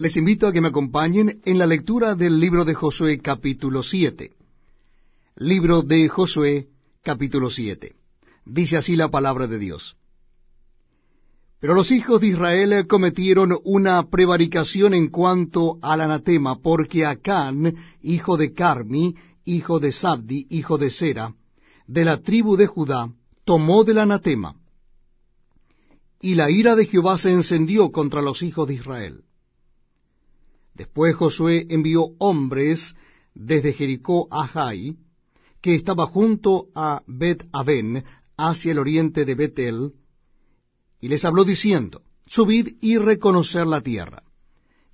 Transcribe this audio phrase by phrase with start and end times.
[0.00, 4.30] Les invito a que me acompañen en la lectura del libro de Josué capítulo 7.
[5.36, 6.68] Libro de Josué
[7.02, 7.96] capítulo 7.
[8.46, 9.98] Dice así la palabra de Dios.
[11.60, 18.38] Pero los hijos de Israel cometieron una prevaricación en cuanto al anatema, porque Acán, hijo
[18.38, 21.34] de Carmi, hijo de Sabdi, hijo de Sera,
[21.86, 23.12] de la tribu de Judá,
[23.44, 24.54] tomó del anatema.
[26.22, 29.24] Y la ira de Jehová se encendió contra los hijos de Israel.
[30.80, 32.96] Después Josué envió hombres
[33.34, 34.96] desde Jericó a Jai,
[35.60, 38.02] que estaba junto a Bet-Aben,
[38.38, 39.92] hacia el oriente de Betel,
[40.98, 44.22] y les habló diciendo, Subid y reconocer la tierra.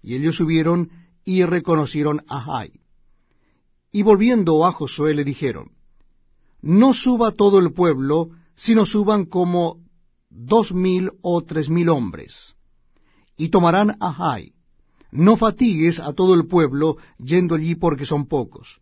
[0.03, 0.91] Y ellos subieron
[1.25, 2.81] y reconocieron a Jai.
[3.93, 5.71] Y volviendo a Josué le dijeron,
[6.63, 9.85] No suba todo el pueblo, sino suban como
[10.31, 12.57] dos mil o tres mil hombres,
[13.37, 14.56] y tomarán a Jai
[15.17, 18.81] no fatigues a todo el pueblo yendo allí porque son pocos.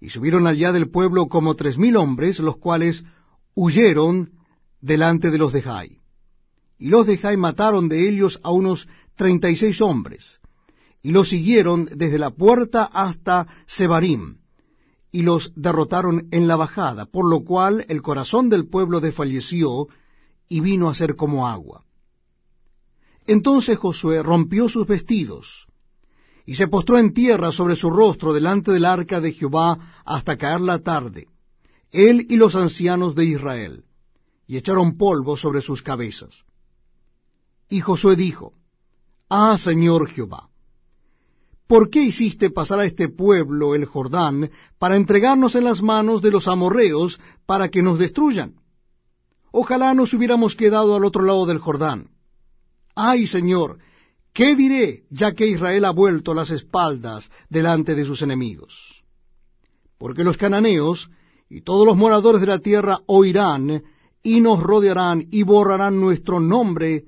[0.00, 3.04] Y subieron allá del pueblo como tres mil hombres, los cuales
[3.54, 4.32] huyeron
[4.80, 5.98] delante de los de Jai.
[6.78, 10.40] Y los de Jai mataron de ellos a unos treinta y seis hombres,
[11.02, 14.38] y los siguieron desde la puerta hasta Sebarim,
[15.12, 19.86] y los derrotaron en la bajada, por lo cual el corazón del pueblo desfalleció
[20.48, 21.84] y vino a ser como agua.
[23.26, 25.66] Entonces Josué rompió sus vestidos
[26.44, 30.60] y se postró en tierra sobre su rostro delante del arca de Jehová hasta caer
[30.60, 31.28] la tarde,
[31.90, 33.84] él y los ancianos de Israel,
[34.46, 36.44] y echaron polvo sobre sus cabezas.
[37.68, 38.54] Y Josué dijo,
[39.28, 40.48] Ah, Señor Jehová,
[41.68, 46.32] ¿por qué hiciste pasar a este pueblo el Jordán para entregarnos en las manos de
[46.32, 48.56] los amorreos para que nos destruyan?
[49.52, 52.08] Ojalá nos hubiéramos quedado al otro lado del Jordán
[52.94, 53.78] Ay, Señor,
[54.32, 59.02] ¿qué diré ya que Israel ha vuelto las espaldas delante de sus enemigos?
[59.98, 61.10] Porque los cananeos
[61.48, 63.82] y todos los moradores de la tierra oirán
[64.22, 67.04] y nos rodearán y borrarán nuestro nombre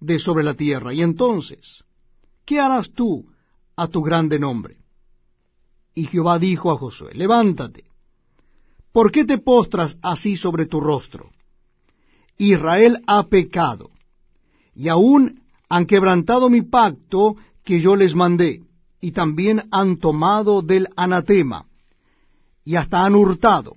[0.00, 0.92] de sobre la tierra.
[0.92, 1.84] Y entonces,
[2.44, 3.26] ¿qué harás tú
[3.76, 4.78] a tu grande nombre?
[5.94, 7.84] Y Jehová dijo a Josué, levántate,
[8.92, 11.30] ¿por qué te postras así sobre tu rostro?
[12.36, 13.90] Israel ha pecado
[14.78, 17.34] y aún han quebrantado mi pacto
[17.64, 18.62] que yo les mandé,
[19.00, 21.66] y también han tomado del anatema,
[22.64, 23.74] y hasta han hurtado,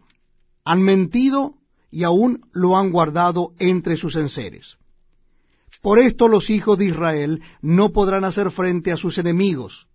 [0.64, 1.56] han mentido,
[1.90, 4.78] y aún lo han guardado entre sus enseres.
[5.82, 9.88] Por esto los hijos de Israel no podrán hacer frente a sus enemigos,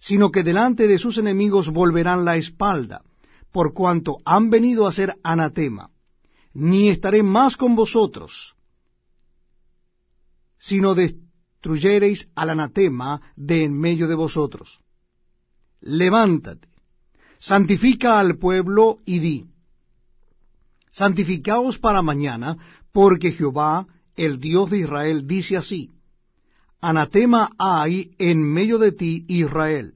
[0.00, 3.00] sino que delante de sus enemigos volverán la espalda,
[3.52, 5.88] por cuanto han venido a ser anatema.
[6.52, 8.54] Ni estaré más con vosotros,
[10.60, 14.80] sino destruyereis al anatema de en medio de vosotros.
[15.80, 16.68] Levántate,
[17.38, 19.46] santifica al pueblo y di,
[20.92, 22.58] santificaos para mañana,
[22.92, 25.90] porque Jehová, el Dios de Israel, dice así,
[26.80, 29.94] anatema hay en medio de ti, Israel.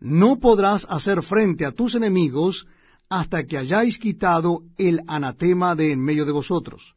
[0.00, 2.66] No podrás hacer frente a tus enemigos
[3.10, 6.94] hasta que hayáis quitado el anatema de en medio de vosotros.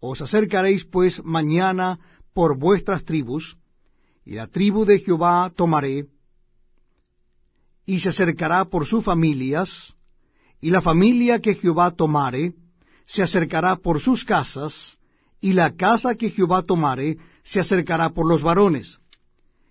[0.00, 1.98] Os acercaréis pues mañana
[2.34, 3.56] por vuestras tribus,
[4.24, 6.06] y la tribu de Jehová tomaré,
[7.86, 9.94] y se acercará por sus familias,
[10.60, 12.54] y la familia que Jehová tomare,
[13.06, 14.98] se acercará por sus casas,
[15.40, 18.98] y la casa que Jehová tomare, se acercará por los varones.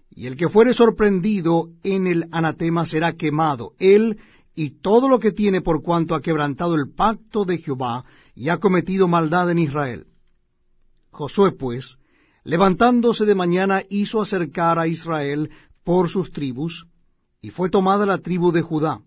[0.09, 4.17] Y el que fuere sorprendido en el anatema será quemado, él
[4.55, 8.57] y todo lo que tiene por cuanto ha quebrantado el pacto de Jehová y ha
[8.57, 10.07] cometido maldad en Israel.
[11.15, 11.97] Josué, pues,
[12.43, 15.49] levantándose de mañana, hizo acercar a Israel
[15.85, 16.87] por sus tribus,
[17.41, 18.99] y fue tomada la tribu de Judá.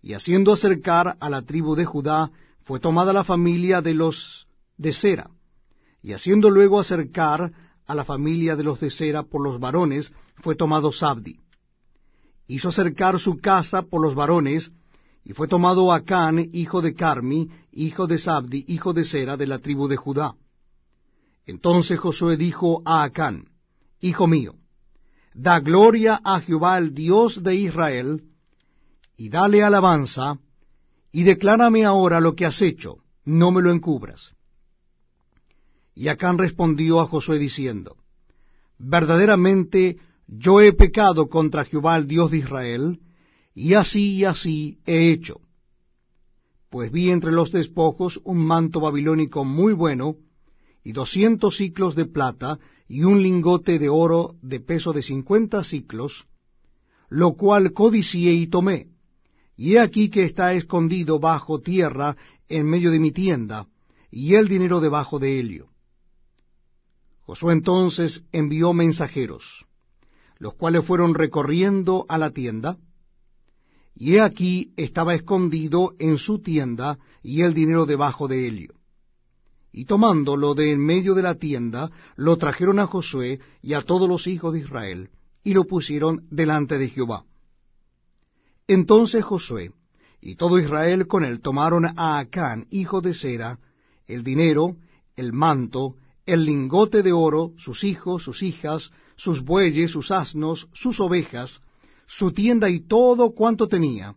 [0.00, 2.30] Y haciendo acercar a la tribu de Judá,
[2.62, 4.46] fue tomada la familia de los
[4.78, 5.28] de Sera.
[6.02, 7.52] Y haciendo luego acercar
[7.86, 11.38] a la familia de los de Sera por los varones, fue tomado Sabdi.
[12.46, 14.72] Hizo acercar su casa por los varones,
[15.22, 19.58] y fue tomado Acán, hijo de Carmi, hijo de Sabdi, hijo de Sera, de la
[19.58, 20.34] tribu de Judá.
[21.50, 23.48] Entonces Josué dijo a Acán,
[24.00, 24.54] Hijo mío,
[25.34, 28.22] da gloria a Jehová el Dios de Israel,
[29.16, 30.38] y dale alabanza,
[31.10, 34.32] y declárame ahora lo que has hecho, no me lo encubras.
[35.96, 37.96] Y Acán respondió a Josué diciendo,
[38.78, 39.98] Verdaderamente
[40.28, 43.00] yo he pecado contra Jehová el Dios de Israel,
[43.56, 45.40] y así y así he hecho.
[46.70, 50.14] Pues vi entre los despojos un manto babilónico muy bueno,
[50.82, 56.26] y doscientos ciclos de plata, y un lingote de oro de peso de cincuenta ciclos,
[57.08, 58.88] lo cual codicié y tomé.
[59.56, 62.16] Y he aquí que está escondido bajo tierra
[62.48, 63.66] en medio de mi tienda,
[64.10, 65.68] y el dinero debajo de Helio.
[67.20, 69.66] Josué entonces envió mensajeros,
[70.38, 72.78] los cuales fueron recorriendo a la tienda,
[73.94, 78.79] y he aquí estaba escondido en su tienda y el dinero debajo de Helio.
[79.72, 84.08] Y tomándolo de en medio de la tienda, lo trajeron a Josué y a todos
[84.08, 85.10] los hijos de Israel,
[85.44, 87.24] y lo pusieron delante de Jehová.
[88.66, 89.72] Entonces Josué
[90.20, 93.58] y todo Israel con él tomaron a Acán, hijo de Sera,
[94.06, 94.76] el dinero,
[95.16, 95.96] el manto,
[96.26, 101.62] el lingote de oro, sus hijos, sus hijas, sus bueyes, sus asnos, sus ovejas,
[102.06, 104.16] su tienda y todo cuanto tenía,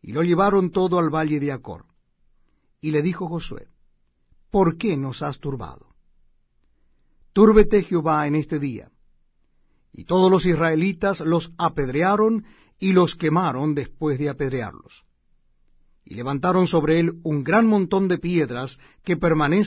[0.00, 1.86] y lo llevaron todo al valle de Acor.
[2.80, 3.68] Y le dijo Josué,
[4.52, 5.86] ¿por qué nos has turbado?
[7.32, 8.92] Túrbete Jehová en este día.
[9.92, 12.44] Y todos los israelitas los apedrearon
[12.78, 15.04] y los quemaron después de apedrearlos.
[16.04, 19.60] Y levantaron sobre él un gran montón de piedras que permanecen